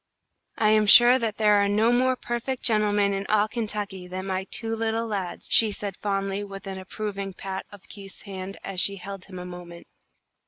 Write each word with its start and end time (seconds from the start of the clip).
"I 0.57 0.69
am 0.71 0.87
sure 0.87 1.19
that 1.19 1.37
there 1.37 1.61
are 1.63 1.67
no 1.69 1.91
more 1.91 2.15
perfect 2.15 2.63
gentlemen 2.63 3.13
in 3.13 3.23
all 3.27 3.47
Kentucky 3.47 4.07
than 4.07 4.25
my 4.25 4.45
two 4.49 4.75
little 4.75 5.05
lads," 5.05 5.45
she 5.51 5.71
said, 5.71 5.95
fondly, 5.95 6.43
with 6.43 6.65
an 6.65 6.79
approving 6.79 7.33
pat 7.35 7.67
of 7.71 7.87
Keith's 7.87 8.23
hand 8.23 8.57
as 8.63 8.81
she 8.81 8.95
held 8.95 9.25
him 9.25 9.37
a 9.37 9.45
moment. 9.45 9.85